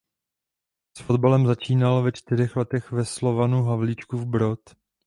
[0.97, 4.59] S fotbalem začínal ve čtyřech letech ve Slovanu Havlíčkův Brod.